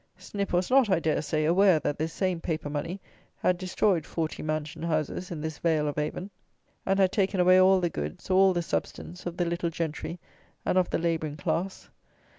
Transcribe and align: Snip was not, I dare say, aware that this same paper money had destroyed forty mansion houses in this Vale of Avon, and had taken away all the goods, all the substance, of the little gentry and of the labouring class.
Snip 0.17 0.51
was 0.51 0.71
not, 0.71 0.89
I 0.89 0.99
dare 0.99 1.21
say, 1.21 1.45
aware 1.45 1.77
that 1.79 1.99
this 1.99 2.11
same 2.11 2.41
paper 2.41 2.71
money 2.71 2.99
had 3.37 3.55
destroyed 3.59 4.03
forty 4.03 4.41
mansion 4.41 4.81
houses 4.81 5.29
in 5.29 5.41
this 5.41 5.59
Vale 5.59 5.87
of 5.87 5.99
Avon, 5.99 6.31
and 6.87 6.97
had 6.97 7.11
taken 7.11 7.39
away 7.39 7.59
all 7.59 7.79
the 7.79 7.87
goods, 7.91 8.31
all 8.31 8.51
the 8.51 8.63
substance, 8.63 9.27
of 9.27 9.37
the 9.37 9.45
little 9.45 9.69
gentry 9.69 10.19
and 10.65 10.75
of 10.79 10.89
the 10.89 10.97
labouring 10.97 11.37
class. 11.37 11.87